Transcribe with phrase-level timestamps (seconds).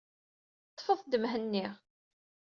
[0.71, 1.65] Ṭṭfet-d Mhenni.